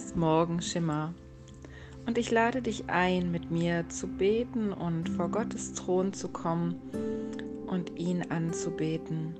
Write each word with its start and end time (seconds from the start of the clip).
das 0.00 0.16
Morgenschimmer. 0.16 1.14
Und 2.06 2.16
ich 2.16 2.30
lade 2.30 2.62
dich 2.62 2.88
ein, 2.88 3.30
mit 3.30 3.50
mir 3.50 3.88
zu 3.88 4.06
beten 4.06 4.72
und 4.72 5.10
vor 5.10 5.30
Gottes 5.30 5.74
Thron 5.74 6.12
zu 6.12 6.28
kommen 6.28 6.76
und 7.66 7.98
ihn 7.98 8.22
anzubeten. 8.30 9.34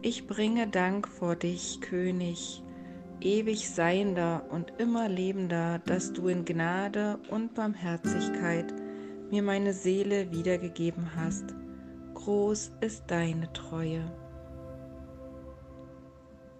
Ich 0.00 0.26
bringe 0.26 0.66
Dank 0.68 1.06
vor 1.06 1.36
dich, 1.36 1.80
König, 1.82 2.62
ewig 3.20 3.68
seiender 3.68 4.46
und 4.50 4.72
immer 4.78 5.08
lebender, 5.08 5.80
dass 5.80 6.14
du 6.14 6.28
in 6.28 6.46
Gnade 6.46 7.18
und 7.30 7.54
Barmherzigkeit 7.54 8.72
mir 9.30 9.42
meine 9.42 9.74
Seele 9.74 10.32
wiedergegeben 10.32 11.10
hast. 11.14 11.54
Groß 12.14 12.72
ist 12.80 13.04
deine 13.08 13.52
Treue. 13.52 14.10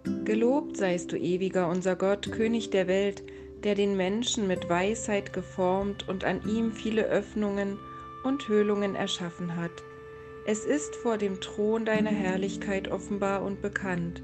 Gelobt 0.03 0.77
seist 0.77 1.11
du 1.11 1.17
ewiger, 1.17 1.67
unser 1.67 1.95
Gott, 1.95 2.31
König 2.31 2.69
der 2.69 2.87
Welt, 2.87 3.23
der 3.63 3.75
den 3.75 3.95
Menschen 3.95 4.47
mit 4.47 4.69
Weisheit 4.69 5.33
geformt 5.33 6.07
und 6.07 6.23
an 6.23 6.41
ihm 6.47 6.71
viele 6.71 7.05
Öffnungen 7.05 7.77
und 8.23 8.47
Höhlungen 8.47 8.95
erschaffen 8.95 9.55
hat. 9.55 9.83
Es 10.45 10.65
ist 10.65 10.95
vor 10.95 11.17
dem 11.17 11.39
Thron 11.39 11.85
deiner 11.85 12.09
Herrlichkeit 12.09 12.89
offenbar 12.89 13.43
und 13.43 13.61
bekannt, 13.61 14.23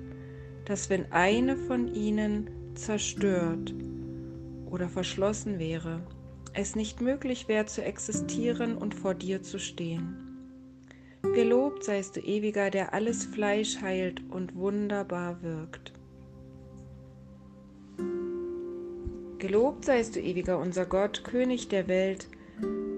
dass 0.65 0.89
wenn 0.89 1.11
eine 1.11 1.55
von 1.55 1.93
ihnen 1.93 2.49
zerstört 2.73 3.73
oder 4.69 4.89
verschlossen 4.89 5.59
wäre, 5.59 6.01
es 6.53 6.75
nicht 6.75 7.01
möglich 7.01 7.47
wäre 7.47 7.67
zu 7.67 7.83
existieren 7.83 8.77
und 8.77 8.95
vor 8.95 9.13
dir 9.13 9.43
zu 9.43 9.59
stehen. 9.59 10.26
Gelobt 11.33 11.83
seist 11.83 12.15
du 12.15 12.19
ewiger, 12.21 12.69
der 12.69 12.93
alles 12.93 13.25
Fleisch 13.25 13.81
heilt 13.81 14.21
und 14.29 14.55
wunderbar 14.55 15.41
wirkt. 15.41 15.93
Gelobt 19.39 19.85
seist 19.85 20.15
du 20.15 20.19
ewiger, 20.19 20.57
unser 20.57 20.85
Gott, 20.85 21.23
König 21.23 21.69
der 21.69 21.87
Welt, 21.87 22.27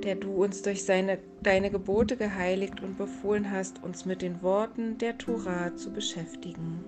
der 0.04 0.16
du 0.16 0.32
uns 0.32 0.62
durch 0.62 0.86
seine, 0.86 1.20
deine 1.44 1.70
Gebote 1.70 2.16
geheiligt 2.16 2.82
und 2.82 2.98
befohlen 2.98 3.52
hast, 3.52 3.84
uns 3.84 4.06
mit 4.06 4.22
den 4.22 4.42
Worten 4.42 4.98
der 4.98 5.18
Tora 5.18 5.76
zu 5.76 5.92
beschäftigen. 5.92 6.84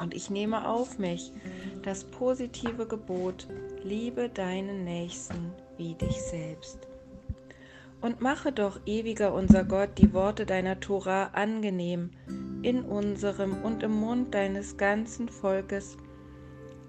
Und 0.00 0.14
ich 0.14 0.30
nehme 0.30 0.66
auf 0.66 0.98
mich 0.98 1.32
das 1.82 2.04
positive 2.04 2.86
Gebot, 2.86 3.46
liebe 3.82 4.28
deinen 4.28 4.84
Nächsten 4.84 5.52
wie 5.76 5.94
dich 5.94 6.20
selbst. 6.22 6.78
Und 8.04 8.20
mache 8.20 8.52
doch, 8.52 8.80
ewiger 8.84 9.32
unser 9.32 9.64
Gott, 9.64 9.96
die 9.96 10.12
Worte 10.12 10.44
deiner 10.44 10.78
Tora 10.78 11.30
angenehm 11.32 12.10
in 12.60 12.82
unserem 12.82 13.64
und 13.64 13.82
im 13.82 13.92
Mund 13.92 14.34
deines 14.34 14.76
ganzen 14.76 15.30
Volkes 15.30 15.96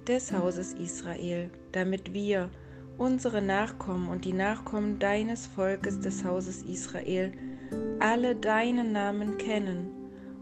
des 0.06 0.34
Hauses 0.34 0.74
Israel, 0.74 1.50
damit 1.72 2.12
wir, 2.12 2.50
unsere 2.98 3.42
Nachkommen 3.42 4.10
und 4.10 4.26
die 4.26 4.34
Nachkommen 4.34 5.00
deines 5.00 5.48
Volkes 5.48 6.02
des 6.02 6.26
Hauses 6.26 6.64
Israel, 6.64 7.32
alle 8.02 8.36
deinen 8.36 8.92
Namen 8.92 9.38
kennen 9.38 9.88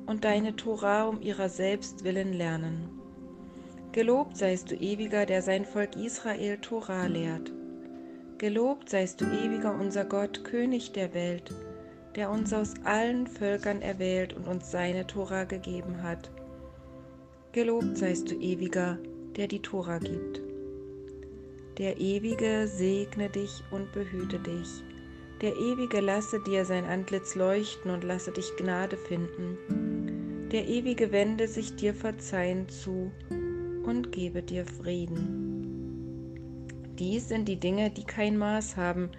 und 0.07 0.23
deine 0.23 0.55
Tora 0.55 1.03
um 1.03 1.21
ihrer 1.21 1.49
selbst 1.49 2.03
willen 2.03 2.33
lernen. 2.33 2.89
Gelobt 3.91 4.37
seist 4.37 4.71
du 4.71 4.75
ewiger, 4.75 5.27
der 5.27 5.43
sein 5.43 5.65
Volk 5.65 5.95
Israel 5.97 6.57
Tora 6.57 7.05
lehrt. 7.05 7.53
Gelobt 8.43 8.89
seist 8.89 9.21
du 9.21 9.25
ewiger 9.25 9.73
unser 9.73 10.03
Gott, 10.03 10.43
König 10.43 10.91
der 10.91 11.13
Welt, 11.13 11.55
der 12.17 12.29
uns 12.29 12.51
aus 12.51 12.73
allen 12.83 13.25
Völkern 13.25 13.81
erwählt 13.81 14.33
und 14.33 14.49
uns 14.49 14.69
seine 14.69 15.07
Tora 15.07 15.45
gegeben 15.45 16.03
hat. 16.03 16.29
Gelobt 17.53 17.97
seist 17.97 18.29
du 18.29 18.35
ewiger, 18.35 18.97
der 19.37 19.47
die 19.47 19.61
Tora 19.61 19.99
gibt. 19.99 20.41
Der 21.77 22.01
Ewige 22.01 22.67
segne 22.67 23.29
dich 23.29 23.63
und 23.71 23.93
behüte 23.93 24.39
dich. 24.39 24.83
Der 25.39 25.55
Ewige 25.55 26.01
lasse 26.01 26.43
dir 26.43 26.65
sein 26.65 26.83
Antlitz 26.83 27.35
leuchten 27.35 27.91
und 27.91 28.03
lasse 28.03 28.33
dich 28.33 28.51
Gnade 28.57 28.97
finden. 28.97 30.49
Der 30.51 30.67
Ewige 30.67 31.13
wende 31.13 31.47
sich 31.47 31.77
dir 31.77 31.93
verzeihend 31.93 32.71
zu 32.71 33.09
und 33.85 34.11
gebe 34.11 34.43
dir 34.43 34.65
Frieden. 34.65 35.52
Dies 36.99 37.27
sind 37.27 37.47
die 37.47 37.59
Dinge, 37.59 37.89
die 37.89 38.03
kein 38.03 38.37
Maß 38.37 38.77
haben, 38.77 39.09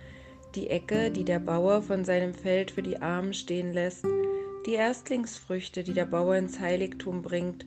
die 0.54 0.70
Ecke, 0.70 1.10
die 1.10 1.24
der 1.24 1.40
Bauer 1.40 1.82
von 1.82 2.04
seinem 2.04 2.32
Feld 2.32 2.70
für 2.70 2.82
die 2.82 2.98
Armen 2.98 3.34
stehen 3.34 3.72
lässt, 3.72 4.06
die 4.66 4.74
Erstlingsfrüchte, 4.74 5.82
die 5.82 5.92
der 5.92 6.06
Bauer 6.06 6.36
ins 6.36 6.60
Heiligtum 6.60 7.22
bringt, 7.22 7.66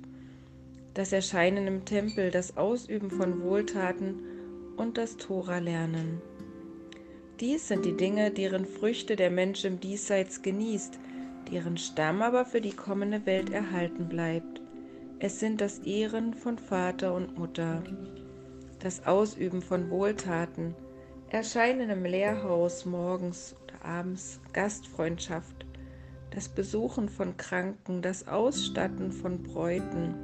das 0.93 1.11
Erscheinen 1.11 1.67
im 1.67 1.85
Tempel, 1.85 2.31
das 2.31 2.55
Ausüben 2.55 3.11
von 3.11 3.43
Wohltaten 3.43 4.15
und 4.77 4.97
das 4.97 5.17
Tora 5.17 5.59
lernen. 5.59 6.21
Dies 7.39 7.67
sind 7.67 7.85
die 7.85 7.97
Dinge, 7.97 8.31
deren 8.31 8.65
Früchte 8.65 9.15
der 9.15 9.29
Mensch 9.29 9.63
im 9.65 9.79
Diesseits 9.79 10.41
genießt, 10.41 10.97
deren 11.51 11.77
Stamm 11.77 12.21
aber 12.21 12.45
für 12.45 12.61
die 12.61 12.71
kommende 12.71 13.25
Welt 13.25 13.51
erhalten 13.51 14.07
bleibt. 14.07 14.61
Es 15.19 15.39
sind 15.39 15.61
das 15.61 15.79
Ehren 15.79 16.33
von 16.33 16.57
Vater 16.57 17.13
und 17.13 17.37
Mutter 17.37 17.83
das 18.79 19.05
Ausüben 19.05 19.61
von 19.61 19.89
Wohltaten, 19.89 20.75
Erscheinen 21.29 21.89
im 21.89 22.05
Lehrhaus 22.05 22.85
morgens 22.85 23.55
oder 23.63 23.83
abends, 23.83 24.39
Gastfreundschaft, 24.53 25.65
das 26.31 26.47
Besuchen 26.47 27.09
von 27.09 27.35
Kranken, 27.37 28.01
das 28.01 28.27
Ausstatten 28.27 29.11
von 29.11 29.43
Bräuten, 29.43 30.15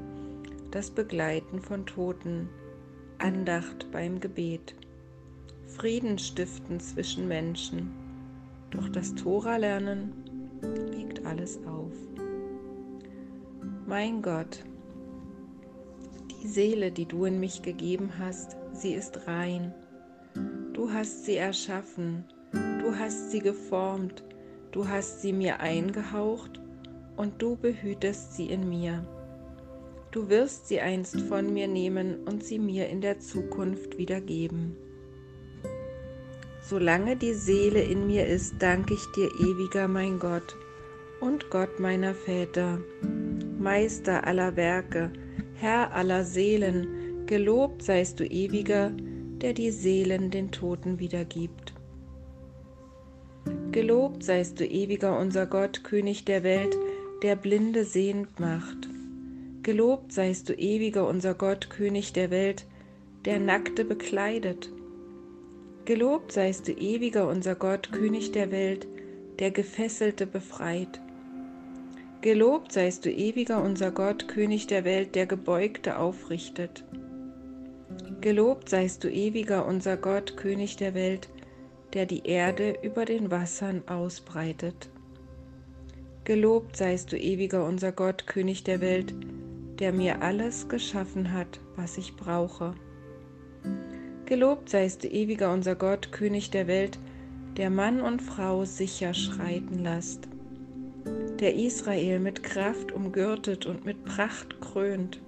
das 0.72 0.92
Begleiten 0.92 1.60
von 1.60 1.86
Toten, 1.86 2.50
Andacht 3.18 3.92
beim 3.92 4.20
Gebet, 4.20 4.76
Frieden 5.68 6.20
stiften 6.20 6.80
zwischen 6.80 7.28
Menschen. 7.28 7.92
Doch 8.70 8.90
das 8.90 9.16
Tora 9.16 9.58
lernen 9.58 10.14
wiegt 10.92 11.26
alles 11.26 11.60
auf. 11.66 11.94
Mein 13.88 14.22
Gott, 14.22 14.64
die 16.44 16.50
Seele, 16.50 16.92
die 16.92 17.06
du 17.06 17.24
in 17.24 17.40
mich 17.40 17.62
gegeben 17.62 18.12
hast, 18.20 18.58
sie 18.74 18.94
ist 18.94 19.28
rein. 19.28 19.74
Du 20.74 20.92
hast 20.92 21.26
sie 21.26 21.38
erschaffen, 21.38 22.26
du 22.52 22.98
hast 23.00 23.32
sie 23.32 23.40
geformt, 23.40 24.26
du 24.72 24.88
hast 24.88 25.22
sie 25.22 25.32
mir 25.32 25.62
eingehaucht 25.62 26.60
und 27.16 27.42
du 27.42 27.56
behütest 27.56 28.36
sie 28.36 28.48
in 28.48 28.68
mir. 28.68 29.08
Du 30.12 30.30
wirst 30.30 30.68
sie 30.68 30.82
einst 30.82 31.22
von 31.22 31.54
mir 31.54 31.68
nehmen 31.68 32.18
und 32.26 32.44
sie 32.44 32.60
mir 32.60 32.90
in 32.90 33.00
der 33.00 33.20
Zukunft 33.20 33.98
wiedergeben. 33.98 34.76
Solange 36.62 37.16
die 37.16 37.34
Seele 37.34 37.82
in 37.82 38.06
mir 38.06 38.28
ist, 38.28 38.56
danke 38.60 38.96
ich 38.96 39.06
dir, 39.16 39.30
ewiger 39.40 39.88
mein 39.88 40.20
Gott 40.20 40.56
und 41.22 41.50
Gott 41.50 41.80
meiner 41.80 42.14
Väter, 42.14 42.80
Meister 43.60 44.28
aller 44.28 44.56
Werke, 44.56 45.12
Herr 45.64 45.94
aller 45.94 46.26
Seelen, 46.26 47.26
gelobt 47.26 47.84
seist 47.84 48.20
du 48.20 48.26
ewiger, 48.26 48.92
der 49.42 49.54
die 49.54 49.72
Seelen 49.72 50.30
den 50.30 50.52
Toten 50.52 51.00
wiedergibt. 51.00 51.74
Gelobt 53.72 54.26
seist 54.26 54.60
du 54.60 54.66
ewiger 54.66 55.18
unser 55.18 55.46
Gott, 55.46 55.86
König 55.86 56.26
der 56.26 56.44
Welt, 56.44 56.76
der 57.22 57.38
Blinde 57.38 57.86
sehend 57.86 58.42
macht. 58.42 58.90
Gelobt 59.62 60.12
seist 60.12 60.50
du 60.50 60.54
ewiger 60.54 61.08
unser 61.08 61.34
Gott, 61.34 61.70
König 61.70 62.12
der 62.12 62.30
Welt, 62.30 62.66
der 63.24 63.40
Nackte 63.40 63.86
bekleidet. 63.86 64.70
Gelobt 65.86 66.34
seist 66.34 66.68
du 66.68 66.74
ewiger 66.74 67.26
unser 67.30 67.56
Gott, 67.56 67.90
König 67.94 68.34
der 68.34 68.52
Welt, 68.52 68.86
der 69.40 69.52
Gefesselte 69.52 70.28
befreit. 70.28 71.00
Gelobt 72.24 72.72
seist 72.72 73.04
du 73.04 73.12
ewiger 73.12 73.62
unser 73.62 73.92
Gott, 73.92 74.30
König 74.30 74.68
der 74.68 74.86
Welt, 74.86 75.14
der 75.14 75.26
Gebeugte 75.26 76.00
aufrichtet. 76.00 76.86
Gelobt 78.22 78.70
seist 78.70 79.04
du 79.04 79.12
ewiger 79.12 79.66
unser 79.66 79.98
Gott, 79.98 80.38
König 80.38 80.78
der 80.78 80.94
Welt, 80.94 81.28
der 81.92 82.06
die 82.06 82.26
Erde 82.26 82.78
über 82.82 83.04
den 83.04 83.30
Wassern 83.30 83.84
ausbreitet. 83.88 84.90
Gelobt 86.24 86.78
seist 86.78 87.12
du 87.12 87.18
ewiger 87.18 87.66
unser 87.66 87.92
Gott, 87.92 88.26
König 88.26 88.64
der 88.64 88.80
Welt, 88.80 89.14
der 89.80 89.92
mir 89.92 90.22
alles 90.22 90.70
geschaffen 90.70 91.34
hat, 91.34 91.60
was 91.76 91.98
ich 91.98 92.16
brauche. 92.16 92.74
Gelobt 94.28 94.70
seist 94.70 95.04
du 95.04 95.10
ewiger 95.10 95.52
unser 95.52 95.76
Gott, 95.76 96.14
König 96.14 96.52
der 96.52 96.68
Welt, 96.68 96.98
der 97.58 97.70
Mann 97.70 98.00
und 98.00 98.22
Frau 98.22 98.64
sicher 98.64 99.14
schreiten 99.14 99.80
lässt 99.80 100.30
der 101.40 101.56
Israel 101.56 102.20
mit 102.20 102.44
Kraft 102.44 102.92
umgürtet 102.92 103.66
und 103.66 103.86
mit 103.86 104.04
Pracht 104.06 104.62
krönt. 104.62 105.22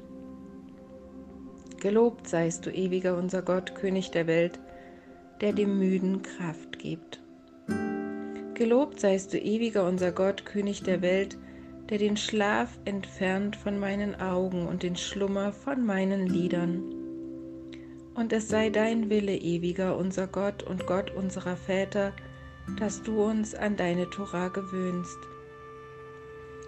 Gelobt 1.80 2.28
seist 2.28 2.66
du, 2.66 2.72
ewiger 2.72 3.18
unser 3.18 3.42
Gott, 3.42 3.76
König 3.76 4.12
der 4.12 4.28
Welt, 4.28 4.60
der 5.42 5.54
dem 5.54 5.78
Müden 5.78 6.22
Kraft 6.22 6.80
gibt. 6.80 7.22
Gelobt 8.54 9.00
seist 9.00 9.34
du, 9.34 9.38
ewiger 9.38 9.86
unser 9.88 10.12
Gott, 10.12 10.46
König 10.46 10.84
der 10.84 11.02
Welt, 11.02 11.38
der 11.90 11.98
den 11.98 12.18
Schlaf 12.18 12.80
entfernt 12.86 13.56
von 13.56 13.78
meinen 13.78 14.16
Augen 14.16 14.66
und 14.68 14.82
den 14.82 14.96
Schlummer 14.96 15.52
von 15.52 15.86
meinen 15.86 16.26
Lidern. 16.28 16.82
Und 18.16 18.32
es 18.32 18.48
sei 18.48 18.70
dein 18.70 19.10
Wille, 19.10 19.36
ewiger 19.36 19.98
unser 19.98 20.28
Gott 20.28 20.64
und 20.64 20.88
Gott 20.88 21.12
unserer 21.12 21.58
Väter, 21.58 22.14
dass 22.80 23.04
du 23.04 23.22
uns 23.22 23.54
an 23.54 23.76
deine 23.76 24.10
Tora 24.10 24.48
gewöhnst. 24.48 25.18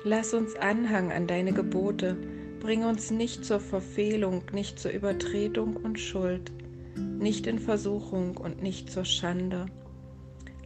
Lass 0.04 0.34
uns 0.34 0.56
Anhang 0.56 1.12
an 1.12 1.28
deine 1.28 1.54
Gebote, 1.54 2.18
bring 2.60 2.84
uns 2.84 3.12
nicht 3.12 3.44
zur 3.44 3.60
Verfehlung, 3.60 4.44
nicht 4.54 4.80
zur 4.80 4.92
Übertretung 4.92 5.76
und 5.76 6.00
Schuld, 6.00 6.52
nicht 6.96 7.48
in 7.48 7.60
Versuchung 7.60 8.38
und 8.38 8.62
nicht 8.62 8.92
zur 8.92 9.06
Schande. 9.06 9.66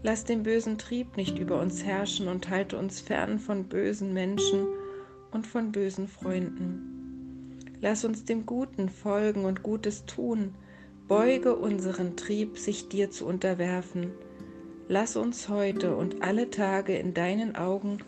Lass 0.04 0.24
den 0.24 0.44
bösen 0.44 0.78
Trieb 0.78 1.16
nicht 1.16 1.38
über 1.38 1.60
uns 1.60 1.84
herrschen 1.84 2.28
und 2.28 2.50
halte 2.50 2.78
uns 2.78 3.02
fern 3.02 3.40
von 3.40 3.66
bösen 3.66 4.14
Menschen 4.14 4.66
und 5.32 5.46
von 5.48 5.72
bösen 5.72 6.08
Freunden. 6.08 7.58
Lass 7.82 8.04
uns 8.04 8.26
dem 8.26 8.46
Guten 8.46 8.90
folgen 8.90 9.46
und 9.46 9.64
Gutes 9.64 10.06
tun, 10.06 10.56
beuge 11.08 11.56
unseren 11.56 12.16
Trieb, 12.16 12.58
sich 12.58 12.90
dir 12.90 13.12
zu 13.12 13.26
unterwerfen. 13.26 14.12
Lass 14.88 15.16
uns 15.16 15.50
heute 15.50 15.96
und 15.96 16.22
alle 16.22 16.50
Tage 16.50 16.98
in 16.98 17.14
deinen 17.14 17.56
Augen 17.56 18.00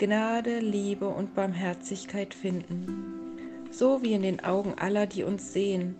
Gnade, 0.00 0.60
Liebe 0.60 1.06
und 1.08 1.34
Barmherzigkeit 1.34 2.32
finden, 2.32 3.66
so 3.70 4.02
wie 4.02 4.14
in 4.14 4.22
den 4.22 4.42
Augen 4.42 4.72
aller, 4.78 5.06
die 5.06 5.24
uns 5.24 5.52
sehen, 5.52 5.94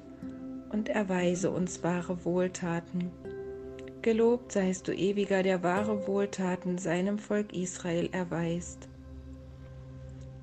und 0.73 0.89
erweise 0.89 1.51
uns 1.51 1.83
wahre 1.83 2.25
Wohltaten. 2.25 3.11
Gelobt 4.01 4.53
seist 4.53 4.89
du 4.89 4.95
ewiger, 4.95 5.43
der 5.43 5.63
wahre 5.63 6.07
Wohltaten 6.07 6.79
seinem 6.79 7.19
Volk 7.19 7.53
Israel 7.53 8.09
erweist. 8.13 8.89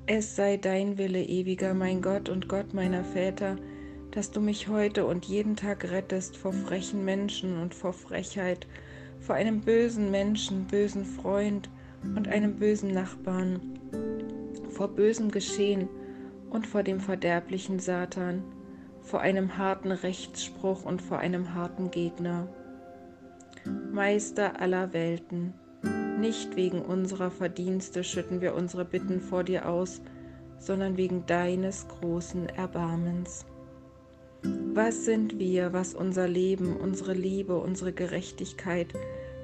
Es 0.05 0.35
sei 0.35 0.57
dein 0.57 0.99
Wille, 0.99 1.23
ewiger 1.23 1.73
mein 1.73 2.03
Gott 2.03 2.29
und 2.29 2.47
Gott 2.47 2.75
meiner 2.75 3.03
Väter, 3.03 3.55
dass 4.11 4.29
du 4.29 4.39
mich 4.39 4.67
heute 4.67 5.07
und 5.07 5.25
jeden 5.25 5.55
Tag 5.55 5.89
rettest 5.89 6.37
vor 6.37 6.53
frechen 6.53 7.03
Menschen 7.03 7.59
und 7.59 7.73
vor 7.73 7.93
Frechheit, 7.93 8.67
vor 9.19 9.33
einem 9.33 9.61
bösen 9.61 10.11
Menschen, 10.11 10.67
bösen 10.67 11.05
Freund 11.05 11.71
und 12.03 12.27
einem 12.27 12.55
bösen 12.55 12.93
Nachbarn, 12.93 13.59
vor 14.69 14.89
bösem 14.89 15.31
Geschehen 15.31 15.89
und 16.49 16.67
vor 16.67 16.83
dem 16.83 16.99
verderblichen 16.99 17.79
Satan, 17.79 18.43
vor 19.01 19.21
einem 19.21 19.57
harten 19.57 19.91
Rechtsspruch 19.91 20.83
und 20.83 21.01
vor 21.01 21.19
einem 21.19 21.53
harten 21.53 21.91
Gegner. 21.91 22.47
Meister 23.91 24.59
aller 24.61 24.93
Welten, 24.93 25.53
nicht 26.19 26.55
wegen 26.55 26.81
unserer 26.81 27.29
Verdienste 27.29 28.03
schütten 28.03 28.41
wir 28.41 28.55
unsere 28.55 28.85
Bitten 28.85 29.21
vor 29.21 29.43
dir 29.43 29.69
aus, 29.69 30.01
sondern 30.57 30.97
wegen 30.97 31.25
deines 31.27 31.87
großen 31.87 32.49
Erbarmens. 32.49 33.45
Was 34.73 35.05
sind 35.05 35.37
wir, 35.39 35.73
was 35.73 35.93
unser 35.93 36.27
Leben, 36.27 36.75
unsere 36.75 37.13
Liebe, 37.13 37.57
unsere 37.57 37.93
Gerechtigkeit, 37.93 38.93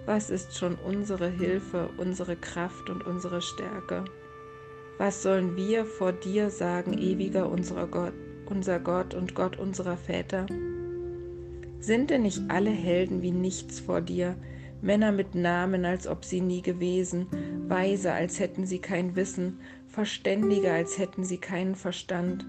was 0.06 0.30
ist 0.30 0.58
schon 0.58 0.76
unsere 0.76 1.30
Hilfe, 1.30 1.90
unsere 1.98 2.36
Kraft 2.36 2.90
und 2.90 3.06
unsere 3.06 3.42
Stärke? 3.42 4.04
Was 4.98 5.24
sollen 5.24 5.56
wir 5.56 5.86
vor 5.86 6.12
dir 6.12 6.50
sagen, 6.50 6.98
ewiger 6.98 7.50
unserer 7.50 7.88
Gott, 7.88 8.14
unser 8.46 8.80
Gott 8.80 9.14
und 9.14 9.34
Gott 9.34 9.58
unserer 9.58 9.98
Väter? 9.98 10.46
Sind 11.80 12.10
denn 12.10 12.24
nicht 12.24 12.42
alle 12.50 12.70
Helden 12.70 13.22
wie 13.22 13.32
nichts 13.32 13.80
vor 13.80 14.02
dir, 14.02 14.36
Männer 14.82 15.14
mit 15.14 15.34
Namen, 15.34 15.86
als 15.86 16.08
ob 16.08 16.26
sie 16.26 16.42
nie 16.42 16.62
gewesen, 16.62 17.28
weise, 17.68 18.14
als 18.14 18.40
hätten 18.40 18.66
sie 18.66 18.80
kein 18.80 19.16
Wissen, 19.16 19.60
verständige, 19.88 20.72
als 20.72 20.98
hätten 20.98 21.24
sie 21.24 21.38
keinen 21.38 21.76
Verstand? 21.76 22.46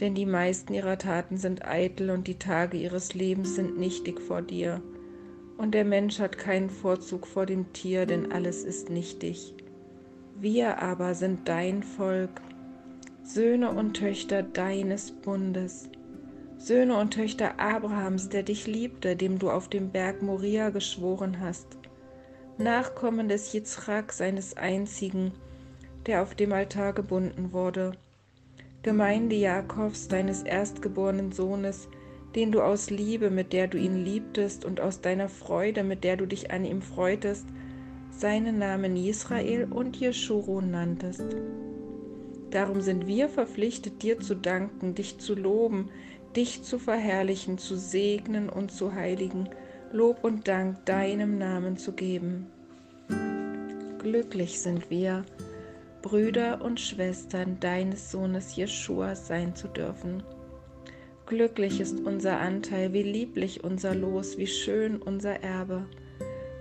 Denn 0.00 0.14
die 0.14 0.26
meisten 0.26 0.72
ihrer 0.72 0.98
Taten 0.98 1.36
sind 1.36 1.64
eitel 1.64 2.10
und 2.10 2.26
die 2.26 2.38
Tage 2.38 2.78
ihres 2.78 3.14
Lebens 3.14 3.56
sind 3.56 3.78
nichtig 3.78 4.20
vor 4.20 4.40
dir. 4.40 4.80
Und 5.60 5.72
der 5.72 5.84
Mensch 5.84 6.20
hat 6.20 6.38
keinen 6.38 6.70
Vorzug 6.70 7.26
vor 7.26 7.44
dem 7.44 7.70
Tier, 7.74 8.06
denn 8.06 8.32
alles 8.32 8.64
ist 8.64 8.88
nichtig. 8.88 9.52
Wir 10.38 10.80
aber 10.80 11.14
sind 11.14 11.46
dein 11.46 11.82
Volk, 11.82 12.40
Söhne 13.24 13.70
und 13.70 13.92
Töchter 13.92 14.42
deines 14.42 15.10
Bundes. 15.10 15.90
Söhne 16.56 16.96
und 16.96 17.10
Töchter 17.12 17.60
Abrahams, 17.60 18.30
der 18.30 18.42
dich 18.42 18.66
liebte, 18.66 19.16
dem 19.16 19.38
du 19.38 19.50
auf 19.50 19.68
dem 19.68 19.90
Berg 19.90 20.22
Moria 20.22 20.70
geschworen 20.70 21.40
hast, 21.40 21.66
Nachkommen 22.56 23.28
des 23.28 23.52
Jitzrak, 23.52 24.14
seines 24.14 24.56
einzigen, 24.56 25.32
der 26.06 26.22
auf 26.22 26.34
dem 26.34 26.54
Altar 26.54 26.94
gebunden 26.94 27.52
wurde, 27.52 27.92
Gemeinde 28.82 29.36
Jakobs, 29.36 30.08
deines 30.08 30.42
erstgeborenen 30.42 31.32
Sohnes, 31.32 31.86
den 32.34 32.52
du 32.52 32.60
aus 32.62 32.90
Liebe, 32.90 33.30
mit 33.30 33.52
der 33.52 33.68
du 33.68 33.78
ihn 33.78 34.04
liebtest, 34.04 34.64
und 34.64 34.80
aus 34.80 35.00
deiner 35.00 35.28
Freude, 35.28 35.82
mit 35.82 36.04
der 36.04 36.16
du 36.16 36.26
dich 36.26 36.50
an 36.50 36.64
ihm 36.64 36.82
freutest, 36.82 37.46
seinen 38.10 38.58
Namen 38.58 38.96
Israel 38.96 39.68
und 39.70 39.96
Jeschuru 39.96 40.60
nanntest. 40.60 41.36
Darum 42.50 42.80
sind 42.80 43.06
wir 43.06 43.28
verpflichtet, 43.28 44.02
dir 44.02 44.18
zu 44.18 44.34
danken, 44.34 44.94
dich 44.94 45.18
zu 45.18 45.34
loben, 45.34 45.88
dich 46.36 46.62
zu 46.62 46.78
verherrlichen, 46.78 47.58
zu 47.58 47.76
segnen 47.76 48.48
und 48.48 48.72
zu 48.72 48.94
heiligen, 48.94 49.48
Lob 49.92 50.22
und 50.22 50.46
Dank 50.46 50.84
deinem 50.84 51.38
Namen 51.38 51.76
zu 51.76 51.92
geben. 51.92 52.46
Glücklich 53.98 54.60
sind 54.60 54.88
wir, 54.88 55.24
Brüder 56.02 56.62
und 56.62 56.80
Schwestern 56.80 57.58
deines 57.60 58.10
Sohnes 58.10 58.56
Jeschua 58.56 59.14
sein 59.14 59.54
zu 59.54 59.68
dürfen. 59.68 60.22
Glücklich 61.30 61.80
ist 61.80 62.00
unser 62.00 62.40
Anteil, 62.40 62.92
wie 62.92 63.02
lieblich 63.02 63.64
unser 63.64 63.94
Los, 63.94 64.36
wie 64.36 64.46
schön 64.46 65.00
unser 65.00 65.42
Erbe. 65.42 65.86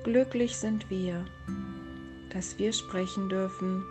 Glücklich 0.06 0.56
sind 0.56 0.89
wir, 0.89 1.25
dass 2.30 2.57
wir 2.57 2.71
sprechen 2.71 3.27
dürfen. 3.27 3.83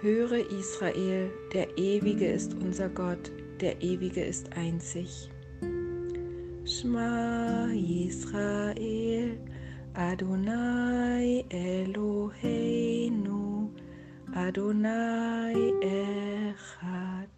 Höre 0.00 0.48
Israel, 0.50 1.30
der 1.52 1.76
Ewige 1.76 2.26
ist 2.30 2.54
unser 2.54 2.88
Gott 2.88 3.32
der 3.62 3.80
Ewige 3.80 4.22
ist 4.24 4.52
einzig. 4.56 5.30
Shma 6.64 7.68
Israel, 7.72 9.38
Adonai 9.94 11.44
Eloheinu, 11.48 12.90
Adonai 14.34 15.54
Echad. 15.80 17.28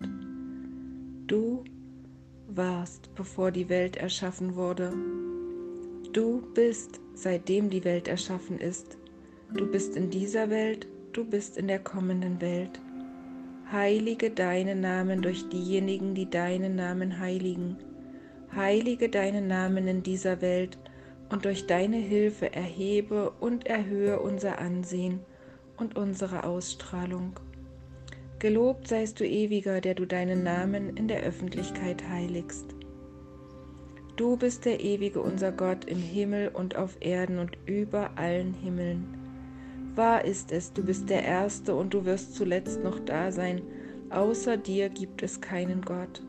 Du 1.26 1.62
warst, 2.56 3.14
bevor 3.14 3.50
die 3.50 3.68
Welt 3.68 3.96
erschaffen 3.96 4.54
wurde. 4.54 4.92
Du 6.12 6.42
bist, 6.54 7.00
seitdem 7.14 7.70
die 7.70 7.84
Welt 7.84 8.08
erschaffen 8.08 8.58
ist. 8.58 8.96
Du 9.52 9.66
bist 9.70 9.96
in 9.96 10.10
dieser 10.10 10.50
Welt, 10.50 10.86
du 11.12 11.24
bist 11.24 11.56
in 11.56 11.68
der 11.68 11.78
kommenden 11.78 12.40
Welt. 12.40 12.80
Heilige 13.72 14.30
deinen 14.30 14.80
Namen 14.80 15.22
durch 15.22 15.48
diejenigen, 15.48 16.14
die 16.14 16.28
deinen 16.28 16.76
Namen 16.76 17.18
heiligen. 17.18 17.76
Heilige 18.54 19.08
deinen 19.08 19.48
Namen 19.48 19.88
in 19.88 20.02
dieser 20.02 20.40
Welt 20.40 20.78
und 21.30 21.44
durch 21.44 21.66
deine 21.66 21.96
Hilfe 21.96 22.52
erhebe 22.54 23.32
und 23.40 23.66
erhöhe 23.66 24.20
unser 24.20 24.58
Ansehen 24.58 25.20
und 25.76 25.96
unsere 25.96 26.44
Ausstrahlung. 26.44 27.32
Gelobt 28.38 28.88
seist 28.88 29.20
du 29.20 29.24
ewiger, 29.24 29.80
der 29.80 29.94
du 29.94 30.06
deinen 30.06 30.42
Namen 30.42 30.96
in 30.96 31.08
der 31.08 31.22
Öffentlichkeit 31.22 32.06
heiligst. 32.08 32.74
Du 34.16 34.36
bist 34.36 34.64
der 34.64 34.80
ewige 34.80 35.20
unser 35.20 35.50
Gott 35.50 35.86
im 35.86 35.98
Himmel 35.98 36.48
und 36.48 36.76
auf 36.76 36.96
Erden 37.00 37.38
und 37.38 37.56
über 37.66 38.10
allen 38.16 38.54
Himmeln. 38.54 39.06
Wahr 39.94 40.24
ist 40.24 40.52
es, 40.52 40.72
du 40.72 40.84
bist 40.84 41.08
der 41.10 41.24
Erste 41.24 41.74
und 41.74 41.94
du 41.94 42.04
wirst 42.04 42.34
zuletzt 42.34 42.82
noch 42.82 42.98
da 43.00 43.32
sein. 43.32 43.62
Außer 44.10 44.56
dir 44.56 44.88
gibt 44.88 45.22
es 45.22 45.40
keinen 45.40 45.82
Gott. 45.82 46.22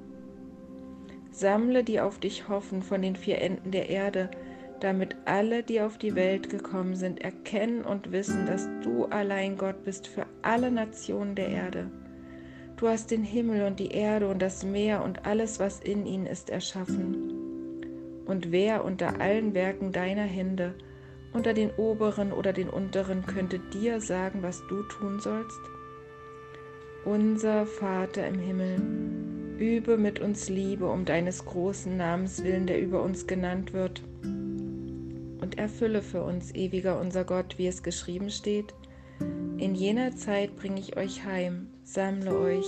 Sammle 1.31 1.83
die 1.83 1.99
auf 1.99 2.19
dich 2.19 2.47
hoffen 2.47 2.81
von 2.81 3.01
den 3.01 3.15
vier 3.15 3.41
Enden 3.41 3.71
der 3.71 3.89
Erde, 3.89 4.31
damit 4.79 5.15
alle, 5.25 5.63
die 5.63 5.81
auf 5.81 5.97
die 5.97 6.15
Welt 6.15 6.49
gekommen 6.49 6.95
sind, 6.95 7.21
erkennen 7.21 7.83
und 7.83 8.11
wissen, 8.11 8.45
dass 8.45 8.67
du 8.83 9.05
allein 9.05 9.57
Gott 9.57 9.83
bist 9.83 10.07
für 10.07 10.25
alle 10.41 10.71
Nationen 10.71 11.35
der 11.35 11.49
Erde. 11.49 11.89
Du 12.77 12.87
hast 12.87 13.11
den 13.11 13.23
Himmel 13.23 13.65
und 13.65 13.79
die 13.79 13.91
Erde 13.91 14.27
und 14.27 14.41
das 14.41 14.65
Meer 14.65 15.03
und 15.03 15.25
alles, 15.25 15.59
was 15.59 15.79
in 15.79 16.05
ihnen 16.05 16.25
ist, 16.25 16.49
erschaffen. 16.49 18.23
Und 18.25 18.51
wer 18.51 18.83
unter 18.83 19.21
allen 19.21 19.53
Werken 19.53 19.91
deiner 19.91 20.23
Hände 20.23 20.73
unter 21.31 21.53
den 21.53 21.71
Oberen 21.71 22.31
oder 22.31 22.53
den 22.53 22.69
Unteren 22.69 23.25
könnte 23.25 23.59
dir 23.59 23.99
sagen, 23.99 24.41
was 24.41 24.63
du 24.67 24.83
tun 24.83 25.19
sollst? 25.19 25.59
Unser 27.03 27.65
Vater 27.65 28.25
im 28.25 28.39
Himmel, 28.39 28.81
übe 29.59 29.97
mit 29.97 30.19
uns 30.19 30.49
Liebe 30.49 30.87
um 30.87 31.05
deines 31.05 31.45
großen 31.45 31.95
Namens 31.95 32.43
willen, 32.43 32.67
der 32.67 32.81
über 32.81 33.03
uns 33.03 33.27
genannt 33.27 33.73
wird, 33.73 34.01
erfülle 35.57 36.01
für 36.01 36.23
uns, 36.23 36.53
ewiger 36.53 36.99
unser 36.99 37.23
Gott, 37.23 37.57
wie 37.57 37.67
es 37.67 37.83
geschrieben 37.83 38.29
steht. 38.29 38.73
In 39.57 39.75
jener 39.75 40.15
Zeit 40.15 40.55
bringe 40.55 40.79
ich 40.79 40.97
euch 40.97 41.23
heim, 41.25 41.67
sammle 41.83 42.37
euch, 42.37 42.65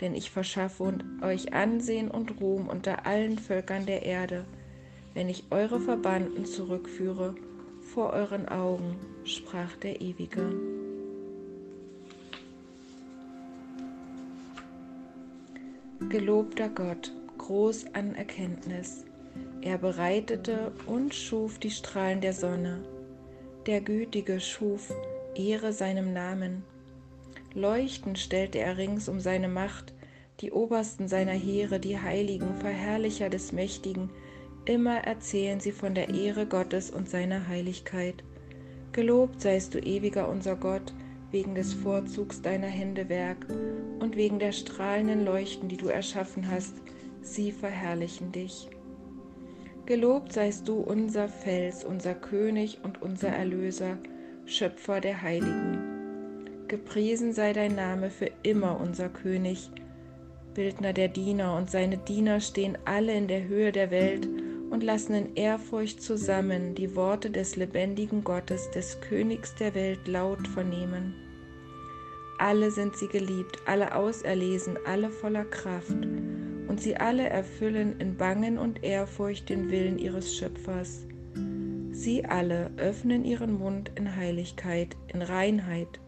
denn 0.00 0.14
ich 0.14 0.30
verschaffe 0.30 0.98
euch 1.22 1.52
Ansehen 1.52 2.10
und 2.10 2.40
Ruhm 2.40 2.68
unter 2.68 3.06
allen 3.06 3.38
Völkern 3.38 3.86
der 3.86 4.02
Erde, 4.02 4.44
wenn 5.12 5.28
ich 5.28 5.44
eure 5.50 5.80
Verbannten 5.80 6.44
zurückführe 6.44 7.34
vor 7.80 8.12
euren 8.12 8.48
Augen, 8.48 8.96
sprach 9.24 9.76
der 9.76 10.00
Ewige. 10.00 10.52
Gelobter 16.08 16.68
Gott, 16.68 17.12
groß 17.38 17.94
an 17.94 18.14
Erkenntnis, 18.14 19.04
er 19.64 19.78
bereitete 19.78 20.72
und 20.86 21.14
schuf 21.14 21.58
die 21.58 21.70
Strahlen 21.70 22.20
der 22.20 22.32
Sonne. 22.32 22.84
Der 23.66 23.80
Gütige 23.80 24.38
schuf 24.38 24.94
Ehre 25.34 25.72
seinem 25.72 26.12
Namen. 26.12 26.62
Leuchtend 27.54 28.18
stellte 28.18 28.58
er 28.58 28.76
rings 28.76 29.08
um 29.08 29.20
seine 29.20 29.48
Macht 29.48 29.94
die 30.40 30.50
Obersten 30.50 31.08
seiner 31.08 31.32
Heere, 31.32 31.78
die 31.78 31.98
Heiligen, 31.98 32.54
Verherrlicher 32.56 33.30
des 33.30 33.52
Mächtigen, 33.52 34.10
immer 34.64 34.98
erzählen 34.98 35.60
sie 35.60 35.72
von 35.72 35.94
der 35.94 36.08
Ehre 36.08 36.46
Gottes 36.46 36.90
und 36.90 37.08
seiner 37.08 37.46
Heiligkeit. 37.48 38.24
Gelobt 38.92 39.40
seist 39.40 39.74
du, 39.74 39.78
ewiger 39.78 40.28
unser 40.28 40.56
Gott, 40.56 40.92
wegen 41.30 41.54
des 41.54 41.72
Vorzugs 41.72 42.42
deiner 42.42 42.66
Hände 42.66 43.08
Werk 43.08 43.46
und 44.00 44.16
wegen 44.16 44.38
der 44.38 44.52
strahlenden 44.52 45.24
Leuchten, 45.24 45.68
die 45.68 45.76
du 45.76 45.88
erschaffen 45.88 46.50
hast, 46.50 46.74
sie 47.22 47.50
verherrlichen 47.50 48.30
dich. 48.30 48.68
Gelobt 49.86 50.32
seist 50.32 50.66
du 50.66 50.76
unser 50.76 51.28
Fels, 51.28 51.84
unser 51.84 52.14
König 52.14 52.78
und 52.82 53.02
unser 53.02 53.28
Erlöser, 53.28 53.98
Schöpfer 54.46 55.02
der 55.02 55.20
Heiligen. 55.20 55.78
Gepriesen 56.68 57.34
sei 57.34 57.52
dein 57.52 57.74
Name 57.74 58.08
für 58.08 58.30
immer, 58.42 58.80
unser 58.80 59.10
König, 59.10 59.70
Bildner 60.54 60.94
der 60.94 61.08
Diener, 61.08 61.54
und 61.58 61.70
seine 61.70 61.98
Diener 61.98 62.40
stehen 62.40 62.78
alle 62.86 63.12
in 63.12 63.28
der 63.28 63.44
Höhe 63.46 63.72
der 63.72 63.90
Welt 63.90 64.26
und 64.70 64.82
lassen 64.82 65.12
in 65.12 65.36
Ehrfurcht 65.36 66.00
zusammen 66.02 66.74
die 66.74 66.96
Worte 66.96 67.30
des 67.30 67.56
lebendigen 67.56 68.24
Gottes, 68.24 68.70
des 68.70 68.98
Königs 69.02 69.54
der 69.56 69.74
Welt, 69.74 70.08
laut 70.08 70.48
vernehmen. 70.48 71.14
Alle 72.38 72.70
sind 72.70 72.96
sie 72.96 73.08
geliebt, 73.08 73.58
alle 73.66 73.94
auserlesen, 73.94 74.78
alle 74.86 75.10
voller 75.10 75.44
Kraft 75.44 76.06
und 76.68 76.80
sie 76.80 76.96
alle 76.96 77.28
erfüllen 77.28 77.98
in 77.98 78.16
Bangen 78.16 78.58
und 78.58 78.82
Ehrfurcht 78.82 79.48
den 79.48 79.70
Willen 79.70 79.98
ihres 79.98 80.36
Schöpfers. 80.36 81.06
Sie 81.92 82.24
alle 82.24 82.70
öffnen 82.76 83.24
ihren 83.24 83.58
Mund 83.58 83.92
in 83.94 84.16
Heiligkeit, 84.16 84.96
in 85.12 85.22
Reinheit, 85.22 86.00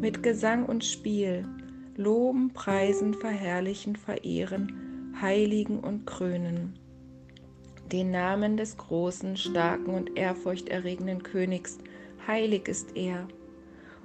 mit 0.00 0.22
Gesang 0.22 0.66
und 0.66 0.84
Spiel, 0.84 1.46
loben, 1.96 2.52
preisen, 2.52 3.14
verherrlichen, 3.14 3.96
verehren, 3.96 5.14
heiligen 5.20 5.80
und 5.80 6.06
krönen. 6.06 6.74
Den 7.92 8.10
Namen 8.10 8.56
des 8.56 8.76
großen, 8.76 9.36
starken 9.36 9.94
und 9.94 10.16
ehrfurchterregenden 10.16 11.22
Königs, 11.22 11.78
heilig 12.26 12.66
ist 12.68 12.96
er. 12.96 13.28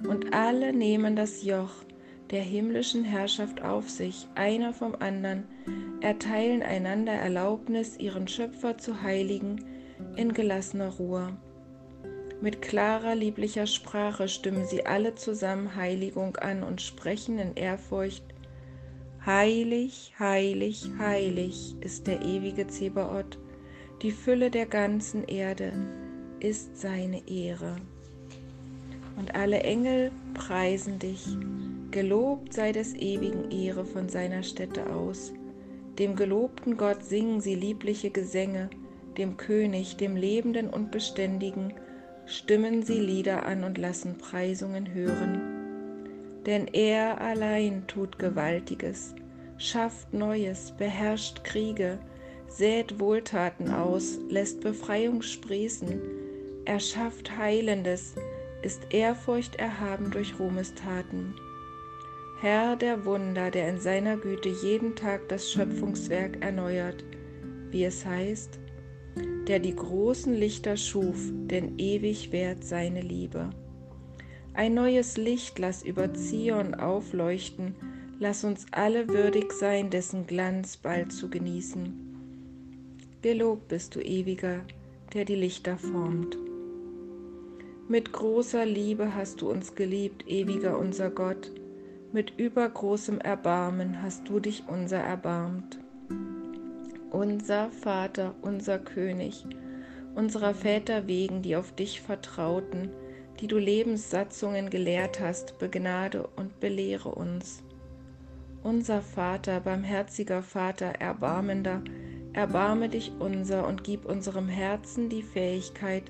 Und 0.07 0.33
alle 0.33 0.73
nehmen 0.73 1.15
das 1.15 1.43
Joch, 1.43 1.71
der 2.31 2.41
himmlischen 2.41 3.03
Herrschaft 3.03 3.61
auf 3.61 3.89
sich, 3.89 4.27
einer 4.35 4.73
vom 4.73 4.95
anderen, 4.99 5.45
erteilen 6.01 6.61
einander 6.61 7.13
Erlaubnis, 7.13 7.97
ihren 7.97 8.27
Schöpfer 8.27 8.77
zu 8.77 9.01
heiligen, 9.01 9.63
in 10.15 10.33
gelassener 10.33 10.89
Ruhe. 10.89 11.37
Mit 12.41 12.61
klarer, 12.61 13.15
lieblicher 13.15 13.65
Sprache 13.65 14.27
stimmen 14.27 14.65
sie 14.65 14.85
alle 14.85 15.15
zusammen 15.15 15.75
Heiligung 15.75 16.35
an 16.37 16.63
und 16.63 16.81
sprechen 16.81 17.39
in 17.39 17.55
Ehrfurcht, 17.55 18.23
Heilig, 19.27 20.13
heilig, 20.19 20.89
heilig 20.99 21.75
ist 21.81 22.07
der 22.07 22.21
ewige 22.21 22.65
Zebaoth, 22.67 23.37
die 24.01 24.11
Fülle 24.11 24.49
der 24.49 24.65
ganzen 24.65 25.25
Erde 25.25 25.73
ist 26.39 26.77
seine 26.77 27.27
Ehre. 27.27 27.75
Und 29.17 29.35
alle 29.35 29.63
Engel 29.63 30.13
preisen 30.33 30.97
dich, 30.97 31.27
Gelobt 31.91 32.53
sei 32.53 32.73
des 32.73 32.93
ewigen 32.95 33.49
Ehre 33.49 33.85
von 33.85 34.09
seiner 34.09 34.43
Stätte 34.43 34.89
aus. 34.93 35.31
Dem 35.97 36.15
gelobten 36.15 36.75
Gott 36.77 37.03
singen 37.03 37.39
sie 37.39 37.55
liebliche 37.55 38.09
Gesänge, 38.09 38.69
dem 39.17 39.37
König, 39.37 39.95
dem 39.95 40.15
Lebenden 40.15 40.69
und 40.69 40.91
Beständigen, 40.91 41.73
stimmen 42.25 42.83
sie 42.83 42.99
Lieder 42.99 43.45
an 43.45 43.63
und 43.63 43.77
lassen 43.77 44.17
Preisungen 44.17 44.93
hören. 44.93 45.41
Denn 46.45 46.67
er 46.67 47.21
allein 47.21 47.87
tut 47.87 48.19
Gewaltiges, 48.19 49.15
schafft 49.57 50.13
Neues, 50.13 50.73
beherrscht 50.77 51.43
Kriege, 51.45 51.99
sät 52.49 52.99
Wohltaten 52.99 53.73
aus, 53.73 54.19
lässt 54.29 54.59
Befreiung 54.61 55.21
sprießen, 55.21 56.01
er 56.65 56.81
schafft 56.81 57.37
Heilendes, 57.37 58.15
ist 58.61 58.81
Ehrfurcht 58.89 59.55
erhaben 59.55 60.11
durch 60.11 60.37
Ruhmestaten. 60.37 61.33
Herr 62.39 62.75
der 62.75 63.03
Wunder, 63.03 63.49
der 63.49 63.67
in 63.67 63.79
seiner 63.79 64.15
Güte 64.15 64.49
jeden 64.49 64.95
Tag 64.95 65.27
das 65.27 65.51
Schöpfungswerk 65.51 66.43
erneuert, 66.43 67.03
wie 67.71 67.83
es 67.83 68.05
heißt, 68.05 68.59
der 69.47 69.57
die 69.57 69.75
großen 69.75 70.35
Lichter 70.35 70.77
schuf, 70.77 71.17
denn 71.31 71.79
ewig 71.79 72.31
währt 72.31 72.63
seine 72.63 73.01
Liebe. 73.01 73.49
Ein 74.53 74.75
neues 74.75 75.17
Licht 75.17 75.57
lass 75.57 75.81
über 75.81 76.13
Zion 76.13 76.75
aufleuchten, 76.75 77.75
lass 78.19 78.43
uns 78.43 78.67
alle 78.69 79.07
würdig 79.07 79.51
sein, 79.51 79.89
dessen 79.89 80.27
Glanz 80.27 80.77
bald 80.77 81.11
zu 81.11 81.31
genießen. 81.31 81.91
Gelobt 83.23 83.67
bist 83.67 83.95
du, 83.95 83.99
ewiger, 83.99 84.61
der 85.15 85.25
die 85.25 85.35
Lichter 85.35 85.79
formt. 85.79 86.37
Mit 87.87 88.11
großer 88.11 88.63
Liebe 88.63 89.15
hast 89.15 89.41
du 89.41 89.49
uns 89.49 89.73
geliebt, 89.73 90.27
ewiger 90.27 90.77
unser 90.77 91.09
Gott, 91.09 91.51
mit 92.13 92.33
übergroßem 92.37 93.19
Erbarmen 93.19 94.01
hast 94.01 94.27
du 94.29 94.39
dich 94.39 94.63
unser 94.67 94.99
erbarmt. 94.99 95.79
Unser 97.11 97.69
Vater, 97.69 98.33
unser 98.41 98.79
König, 98.79 99.45
unserer 100.15 100.53
Väter 100.53 101.07
wegen, 101.07 101.41
die 101.41 101.55
auf 101.55 101.73
dich 101.73 102.01
vertrauten, 102.01 102.89
die 103.39 103.47
du 103.47 103.57
Lebenssatzungen 103.57 104.69
gelehrt 104.69 105.19
hast, 105.19 105.59
begnade 105.59 106.27
und 106.35 106.59
belehre 106.59 107.09
uns. 107.09 107.63
Unser 108.63 109.01
Vater, 109.01 109.59
barmherziger 109.59 110.41
Vater, 110.41 110.87
erbarmender, 110.99 111.81
erbarme 112.33 112.89
dich 112.89 113.11
unser 113.19 113.67
und 113.67 113.83
gib 113.83 114.05
unserem 114.05 114.47
Herzen 114.47 115.09
die 115.09 115.23
Fähigkeit, 115.23 116.03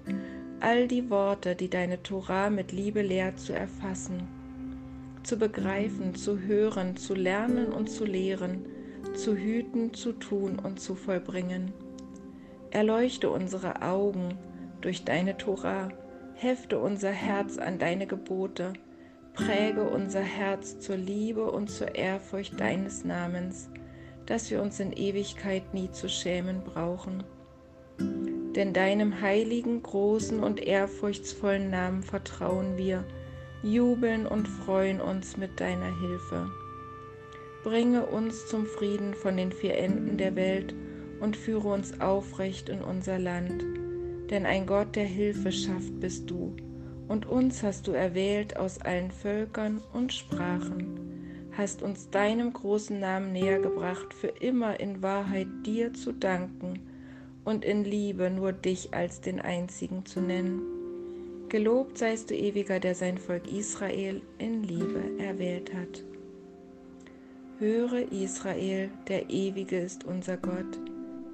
all 0.59 0.87
die 0.87 1.09
Worte, 1.09 1.55
die 1.55 1.69
deine 1.69 2.01
Tora 2.01 2.49
mit 2.49 2.71
Liebe 2.71 3.01
lehrt, 3.01 3.39
zu 3.39 3.53
erfassen 3.53 4.36
zu 5.27 5.35
begreifen, 5.35 6.15
zu 6.15 6.39
hören, 6.39 6.95
zu 6.95 7.13
lernen 7.13 7.73
und 7.73 7.89
zu 7.89 8.05
lehren, 8.05 8.65
zu 9.13 9.35
hüten, 9.35 9.93
zu 9.93 10.13
tun 10.13 10.57
und 10.57 10.79
zu 10.79 10.95
vollbringen. 10.95 11.73
Erleuchte 12.71 13.29
unsere 13.29 13.81
Augen 13.81 14.37
durch 14.79 15.03
deine 15.03 15.35
Tora, 15.35 15.89
hefte 16.33 16.79
unser 16.79 17.11
Herz 17.11 17.57
an 17.57 17.77
deine 17.77 18.07
Gebote, 18.07 18.71
präge 19.33 19.83
unser 19.89 20.21
Herz 20.21 20.79
zur 20.79 20.95
Liebe 20.95 21.51
und 21.51 21.69
zur 21.69 21.93
Ehrfurcht 21.95 22.57
deines 22.57 23.03
Namens, 23.03 23.69
dass 24.25 24.49
wir 24.49 24.61
uns 24.61 24.79
in 24.79 24.93
Ewigkeit 24.93 25.73
nie 25.73 25.91
zu 25.91 26.07
schämen 26.07 26.63
brauchen. 26.63 27.25
Denn 27.99 28.71
deinem 28.71 29.19
heiligen, 29.19 29.83
großen 29.83 30.41
und 30.41 30.61
ehrfurchtsvollen 30.61 31.69
Namen 31.69 32.01
vertrauen 32.01 32.77
wir, 32.77 33.03
jubeln 33.71 34.25
und 34.25 34.47
freuen 34.47 35.01
uns 35.01 35.37
mit 35.37 35.59
deiner 35.59 35.99
Hilfe. 35.99 36.49
Bringe 37.63 38.05
uns 38.05 38.47
zum 38.47 38.65
Frieden 38.65 39.13
von 39.13 39.35
den 39.35 39.51
vier 39.51 39.77
Enden 39.77 40.17
der 40.17 40.35
Welt 40.35 40.73
und 41.19 41.35
führe 41.35 41.69
uns 41.69 41.99
aufrecht 41.99 42.69
in 42.69 42.81
unser 42.81 43.19
Land. 43.19 43.63
Denn 44.29 44.45
ein 44.45 44.65
Gott 44.65 44.95
der 44.95 45.05
Hilfe 45.05 45.51
schafft 45.51 45.99
bist 45.99 46.29
du, 46.29 46.55
und 47.07 47.25
uns 47.25 47.63
hast 47.63 47.87
du 47.87 47.91
erwählt 47.91 48.57
aus 48.57 48.79
allen 48.79 49.11
Völkern 49.11 49.81
und 49.93 50.13
Sprachen, 50.13 51.49
hast 51.57 51.81
uns 51.81 52.09
deinem 52.09 52.53
großen 52.53 52.99
Namen 52.99 53.31
näher 53.31 53.59
gebracht, 53.59 54.13
für 54.13 54.27
immer 54.27 54.79
in 54.79 55.01
Wahrheit 55.01 55.47
dir 55.65 55.93
zu 55.93 56.11
danken 56.11 56.79
und 57.45 57.63
in 57.63 57.83
Liebe 57.83 58.29
nur 58.29 58.51
dich 58.51 58.93
als 58.93 59.21
den 59.21 59.39
einzigen 59.39 60.05
zu 60.05 60.21
nennen. 60.21 60.76
Gelobt 61.49 61.97
seist 61.97 62.29
du 62.29 62.35
ewiger, 62.35 62.81
der 62.81 62.93
sein 62.93 63.17
Volk 63.17 63.49
Israel 63.49 64.21
in 64.37 64.63
Liebe 64.63 65.01
erwählt 65.17 65.73
hat. 65.73 66.03
Höre 67.57 68.11
Israel, 68.11 68.89
der 69.07 69.29
Ewige 69.29 69.79
ist 69.79 70.03
unser 70.03 70.35
Gott, 70.35 70.77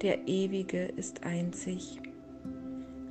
der 0.02 0.28
Ewige 0.28 0.84
ist 0.84 1.24
einzig. 1.24 1.98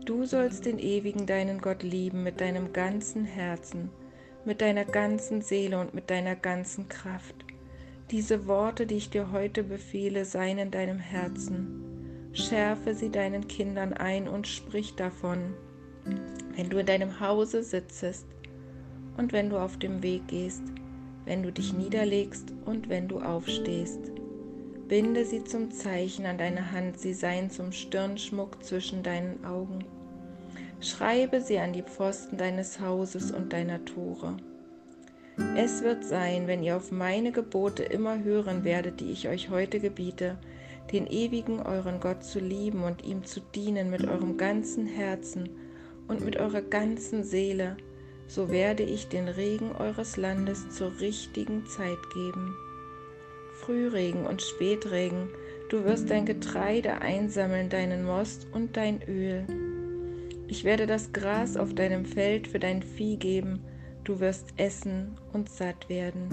Du 0.06 0.26
sollst 0.26 0.66
den 0.66 0.80
Ewigen 0.80 1.26
deinen 1.26 1.60
Gott 1.60 1.84
lieben 1.84 2.24
mit 2.24 2.40
deinem 2.40 2.72
ganzen 2.72 3.26
Herzen, 3.26 3.90
mit 4.46 4.62
deiner 4.62 4.86
ganzen 4.86 5.42
Seele 5.42 5.82
und 5.82 5.94
mit 5.94 6.10
deiner 6.10 6.38
ganzen 6.38 6.88
Kraft. 6.88 7.36
Diese 8.12 8.48
Worte, 8.48 8.86
die 8.86 8.96
ich 8.96 9.10
dir 9.10 9.32
heute 9.34 9.64
befehle, 9.64 10.24
seien 10.24 10.58
in 10.58 10.72
deinem 10.72 11.00
Herzen. 11.00 12.30
Schärfe 12.32 12.96
sie 12.96 13.10
deinen 13.10 13.50
Kindern 13.50 13.92
ein 13.92 14.30
und 14.30 14.48
sprich 14.48 14.96
davon, 14.96 15.54
wenn 16.56 16.70
du 16.70 16.78
in 16.78 16.86
deinem 16.86 17.20
Hause 17.20 17.64
sitzest 17.64 18.26
und 19.18 19.34
wenn 19.34 19.50
du 19.50 19.58
auf 19.58 19.78
dem 19.78 20.04
Weg 20.04 20.28
gehst, 20.28 20.64
wenn 21.26 21.44
du 21.44 21.52
dich 21.52 21.74
niederlegst 21.74 22.54
und 22.66 22.90
wenn 22.90 23.08
du 23.08 23.20
aufstehst. 23.20 24.12
Binde 24.88 25.26
sie 25.26 25.44
zum 25.44 25.72
Zeichen 25.72 26.26
an 26.26 26.38
deine 26.38 26.72
Hand, 26.72 27.00
sie 27.00 27.14
seien 27.14 27.50
zum 27.50 27.72
Stirnschmuck 27.72 28.64
zwischen 28.64 29.02
deinen 29.02 29.44
Augen. 29.46 29.86
Schreibe 30.82 31.40
sie 31.40 31.60
an 31.60 31.74
die 31.74 31.84
Pfosten 31.84 32.38
deines 32.38 32.80
Hauses 32.80 33.32
und 33.32 33.54
deiner 33.54 33.84
Tore. 33.86 34.36
Es 35.56 35.82
wird 35.82 36.04
sein, 36.04 36.46
wenn 36.46 36.62
ihr 36.62 36.76
auf 36.76 36.92
meine 36.92 37.32
Gebote 37.32 37.84
immer 37.84 38.24
hören 38.24 38.64
werdet, 38.64 39.00
die 39.00 39.12
ich 39.12 39.28
euch 39.30 39.50
heute 39.50 39.80
gebiete, 39.80 40.38
den 40.92 41.08
ewigen 41.08 41.60
euren 41.62 42.00
Gott 42.00 42.24
zu 42.24 42.40
lieben 42.40 42.84
und 42.84 43.04
ihm 43.04 43.24
zu 43.24 43.40
dienen 43.40 43.90
mit 43.90 44.06
eurem 44.06 44.38
ganzen 44.38 44.86
Herzen 44.86 45.50
und 46.08 46.24
mit 46.24 46.38
eurer 46.38 46.62
ganzen 46.62 47.24
Seele, 47.24 47.78
so 48.28 48.50
werde 48.50 48.84
ich 48.84 49.08
den 49.08 49.28
Regen 49.28 49.72
eures 49.74 50.18
Landes 50.18 50.70
zur 50.70 51.00
richtigen 51.00 51.66
Zeit 51.66 51.98
geben. 52.14 52.56
Frühregen 53.62 54.26
und 54.26 54.42
Spätregen, 54.42 55.30
du 55.70 55.84
wirst 55.86 56.10
dein 56.10 56.26
Getreide 56.26 57.02
einsammeln, 57.02 57.70
deinen 57.70 58.06
Most 58.06 58.48
und 58.52 58.76
dein 58.76 59.02
Öl. 59.08 59.46
Ich 60.48 60.64
werde 60.64 60.88
das 60.88 61.14
Gras 61.14 61.58
auf 61.58 61.74
deinem 61.74 62.06
Feld 62.06 62.48
für 62.48 62.60
dein 62.60 62.84
Vieh 62.84 63.18
geben, 63.18 63.62
du 64.04 64.20
wirst 64.20 64.48
essen 64.58 65.18
und 65.32 65.50
satt 65.50 65.90
werden. 65.90 66.30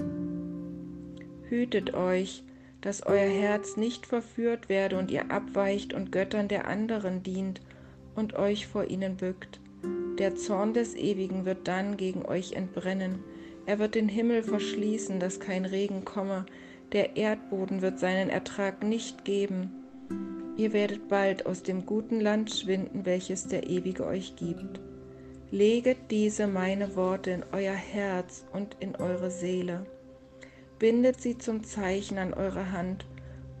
Hütet 1.47 1.93
euch, 1.93 2.43
dass 2.81 3.05
euer 3.05 3.29
Herz 3.29 3.77
nicht 3.77 4.05
verführt 4.05 4.69
werde 4.69 4.97
und 4.97 5.11
ihr 5.11 5.31
abweicht 5.31 5.93
und 5.93 6.11
Göttern 6.11 6.47
der 6.47 6.67
anderen 6.67 7.23
dient 7.23 7.61
und 8.15 8.35
euch 8.35 8.67
vor 8.67 8.85
ihnen 8.85 9.17
bückt. 9.17 9.59
Der 10.17 10.35
Zorn 10.35 10.73
des 10.73 10.95
Ewigen 10.95 11.45
wird 11.45 11.67
dann 11.67 11.97
gegen 11.97 12.25
euch 12.25 12.53
entbrennen. 12.53 13.23
Er 13.65 13.79
wird 13.79 13.95
den 13.95 14.09
Himmel 14.09 14.43
verschließen, 14.43 15.19
dass 15.19 15.39
kein 15.39 15.65
Regen 15.65 16.05
komme. 16.05 16.45
Der 16.91 17.15
Erdboden 17.15 17.81
wird 17.81 17.99
seinen 17.99 18.29
Ertrag 18.29 18.83
nicht 18.83 19.25
geben. 19.25 19.71
Ihr 20.57 20.73
werdet 20.73 21.07
bald 21.07 21.45
aus 21.45 21.63
dem 21.63 21.85
guten 21.85 22.19
Land 22.19 22.53
schwinden, 22.53 23.05
welches 23.05 23.47
der 23.47 23.69
Ewige 23.69 24.05
euch 24.05 24.35
gibt. 24.35 24.79
Leget 25.49 25.97
diese 26.11 26.47
meine 26.47 26.95
Worte 26.95 27.31
in 27.31 27.43
euer 27.51 27.73
Herz 27.73 28.45
und 28.53 28.75
in 28.79 28.95
eure 28.95 29.31
Seele. 29.31 29.85
Bindet 30.79 31.21
sie 31.21 31.37
zum 31.37 31.63
Zeichen 31.63 32.17
an 32.17 32.33
eure 32.33 32.71
Hand 32.71 33.05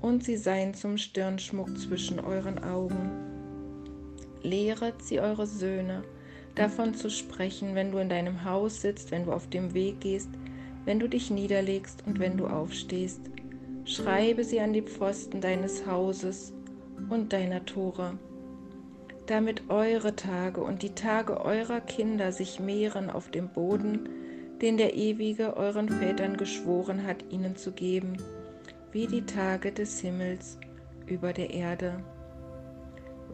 und 0.01 0.23
sie 0.23 0.37
seien 0.37 0.73
zum 0.73 0.97
Stirnschmuck 0.97 1.77
zwischen 1.77 2.19
euren 2.19 2.63
Augen. 2.63 3.30
Lehret 4.43 5.01
sie 5.01 5.19
eure 5.19 5.47
Söhne, 5.47 6.03
davon 6.55 6.93
zu 6.93 7.09
sprechen, 7.09 7.75
wenn 7.75 7.91
du 7.91 7.97
in 7.99 8.09
deinem 8.09 8.43
Haus 8.43 8.81
sitzt, 8.81 9.11
wenn 9.11 9.25
du 9.25 9.31
auf 9.31 9.49
dem 9.49 9.73
Weg 9.73 10.01
gehst, 10.01 10.29
wenn 10.85 10.99
du 10.99 11.07
dich 11.07 11.29
niederlegst 11.29 12.03
und 12.05 12.19
wenn 12.19 12.37
du 12.37 12.47
aufstehst. 12.47 13.21
Schreibe 13.85 14.43
sie 14.43 14.59
an 14.59 14.73
die 14.73 14.81
Pfosten 14.81 15.41
deines 15.41 15.85
Hauses 15.85 16.53
und 17.09 17.33
deiner 17.33 17.65
Tore 17.65 18.17
damit 19.31 19.69
eure 19.69 20.15
Tage 20.15 20.61
und 20.61 20.81
die 20.81 20.93
Tage 20.93 21.39
eurer 21.39 21.79
Kinder 21.79 22.33
sich 22.33 22.59
mehren 22.59 23.09
auf 23.09 23.31
dem 23.31 23.47
Boden, 23.47 24.09
den 24.61 24.75
der 24.75 24.95
Ewige 24.95 25.55
euren 25.55 25.87
Vätern 25.87 26.35
geschworen 26.35 27.05
hat, 27.05 27.23
ihnen 27.31 27.55
zu 27.55 27.71
geben, 27.71 28.17
wie 28.91 29.07
die 29.07 29.25
Tage 29.25 29.71
des 29.71 30.01
Himmels 30.01 30.57
über 31.05 31.31
der 31.31 31.51
Erde. 31.51 32.03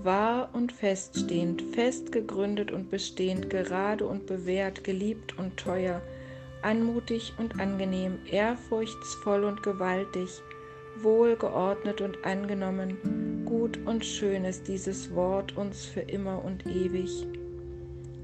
Wahr 0.03 0.49
und 0.53 0.71
feststehend, 0.71 1.61
fest 1.73 2.11
gegründet 2.11 2.71
und 2.71 2.89
bestehend, 2.89 3.49
gerade 3.49 4.05
und 4.05 4.25
bewährt, 4.27 4.83
geliebt 4.83 5.37
und 5.37 5.57
teuer, 5.57 6.01
anmutig 6.61 7.33
und 7.37 7.59
angenehm, 7.59 8.19
ehrfurchtsvoll 8.29 9.43
und 9.43 9.63
gewaltig, 9.63 10.29
wohlgeordnet 11.01 12.01
und 12.01 12.23
angenommen, 12.25 13.43
gut 13.45 13.79
und 13.85 14.05
schön 14.05 14.45
ist 14.45 14.67
dieses 14.67 15.13
Wort 15.13 15.55
uns 15.57 15.85
für 15.85 16.01
immer 16.01 16.43
und 16.43 16.65
ewig. 16.65 17.25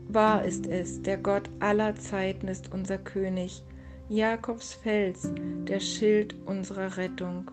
Wahr 0.09 0.45
ist 0.45 0.67
es, 0.67 1.01
der 1.01 1.17
Gott 1.17 1.49
aller 1.59 1.95
Zeiten 1.95 2.47
ist 2.47 2.71
unser 2.73 2.97
König, 2.97 3.63
Jakobs 4.09 4.73
Fels, 4.73 5.31
der 5.67 5.79
Schild 5.79 6.36
unserer 6.45 6.97
Rettung. 6.97 7.49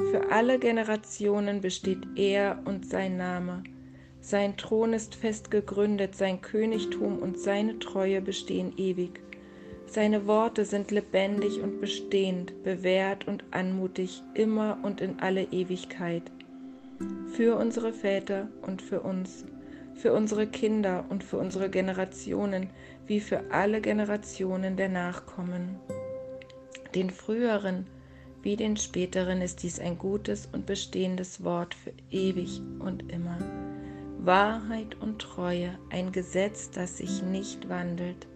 Für 0.00 0.30
alle 0.30 0.60
Generationen 0.60 1.60
besteht 1.60 2.06
er 2.14 2.62
und 2.64 2.86
sein 2.88 3.16
Name. 3.16 3.64
Sein 4.20 4.56
Thron 4.56 4.92
ist 4.92 5.16
fest 5.16 5.50
gegründet, 5.50 6.14
sein 6.14 6.40
Königtum 6.40 7.18
und 7.18 7.38
seine 7.38 7.78
Treue 7.80 8.20
bestehen 8.20 8.72
ewig. 8.76 9.20
Seine 9.86 10.26
Worte 10.26 10.64
sind 10.64 10.92
lebendig 10.92 11.60
und 11.60 11.80
bestehend, 11.80 12.62
bewährt 12.62 13.26
und 13.26 13.42
anmutig, 13.50 14.22
immer 14.34 14.78
und 14.82 15.00
in 15.00 15.18
alle 15.18 15.44
Ewigkeit. 15.44 16.30
Für 17.32 17.56
unsere 17.56 17.92
Väter 17.92 18.48
und 18.62 18.80
für 18.80 19.00
uns, 19.00 19.46
für 19.94 20.12
unsere 20.12 20.46
Kinder 20.46 21.06
und 21.08 21.24
für 21.24 21.38
unsere 21.38 21.68
Generationen, 21.70 22.70
wie 23.06 23.18
für 23.18 23.50
alle 23.50 23.80
Generationen 23.80 24.76
der 24.76 24.90
Nachkommen. 24.90 25.76
Den 26.94 27.10
früheren 27.10 27.86
wie 28.42 28.56
den 28.56 28.76
späteren 28.76 29.40
ist 29.42 29.62
dies 29.62 29.80
ein 29.80 29.98
gutes 29.98 30.48
und 30.52 30.66
bestehendes 30.66 31.44
Wort 31.44 31.74
für 31.74 31.92
ewig 32.10 32.60
und 32.78 33.10
immer. 33.10 33.38
Wahrheit 34.20 34.96
und 35.00 35.20
Treue, 35.20 35.78
ein 35.90 36.12
Gesetz, 36.12 36.70
das 36.70 36.98
sich 36.98 37.22
nicht 37.22 37.68
wandelt 37.68 38.26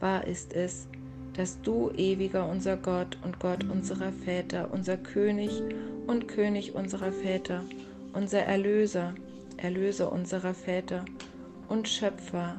Wahr 0.00 0.26
ist 0.26 0.52
es, 0.52 0.88
dass 1.34 1.60
du, 1.62 1.90
ewiger 1.96 2.48
unser 2.48 2.76
Gott 2.76 3.18
und 3.24 3.40
Gott 3.40 3.64
unserer 3.64 4.12
Väter, 4.12 4.70
unser 4.72 4.96
König 4.96 5.62
und 6.06 6.28
König 6.28 6.74
unserer 6.74 7.12
Väter, 7.12 7.64
unser 8.12 8.40
Erlöser, 8.40 9.14
Erlöser 9.56 10.12
unserer 10.12 10.54
Väter 10.54 11.04
und 11.68 11.88
Schöpfer, 11.88 12.56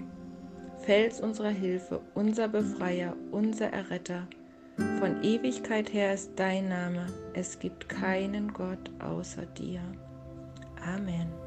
Fels 0.82 1.20
unserer 1.22 1.50
Hilfe, 1.50 2.02
unser 2.16 2.48
Befreier, 2.48 3.16
unser 3.32 3.68
Erretter, 3.68 4.28
von 5.00 5.24
Ewigkeit 5.24 5.92
her 5.94 6.13
ist 6.13 6.32
dein 6.36 6.70
Name, 6.70 7.08
es 7.34 7.60
gibt 7.60 7.90
keinen 7.90 8.54
Gott 8.54 8.92
außer 9.00 9.46
dir. 9.46 9.82
Amen. 10.86 11.47